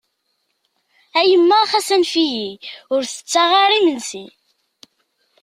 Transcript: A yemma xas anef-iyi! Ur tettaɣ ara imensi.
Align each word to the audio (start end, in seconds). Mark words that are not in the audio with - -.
A 1.19 1.21
yemma 1.29 1.59
xas 1.71 1.89
anef-iyi! 1.95 2.49
Ur 2.93 3.01
tettaɣ 3.05 3.49
ara 3.63 3.75
imensi. 3.79 4.25